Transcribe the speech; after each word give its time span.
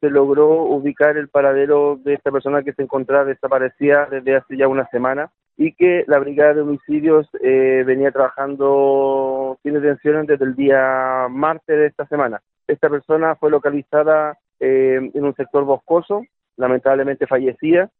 se 0.00 0.10
logró 0.10 0.62
ubicar 0.62 1.16
el 1.16 1.28
paradero 1.28 1.98
de 2.02 2.14
esta 2.14 2.30
persona 2.30 2.62
que 2.62 2.72
se 2.72 2.82
encontraba 2.82 3.24
desaparecida 3.24 4.06
desde 4.10 4.36
hace 4.36 4.56
ya 4.56 4.66
una 4.66 4.86
semana 4.88 5.30
y 5.56 5.72
que 5.72 6.04
la 6.06 6.18
Brigada 6.18 6.54
de 6.54 6.62
Homicidios 6.62 7.28
eh, 7.42 7.84
venía 7.86 8.10
trabajando 8.10 9.58
sin 9.62 9.74
detenciones 9.74 10.26
desde 10.26 10.46
el 10.46 10.56
día 10.56 11.26
martes 11.28 11.76
de 11.76 11.86
esta 11.86 12.06
semana. 12.06 12.40
Esta 12.66 12.88
persona 12.88 13.34
fue 13.36 13.50
localizada 13.50 14.38
eh, 14.58 15.10
en 15.12 15.24
un 15.24 15.34
sector 15.34 15.64
boscoso, 15.64 16.24
lamentablemente 16.56 17.26
fallecida, 17.26 17.90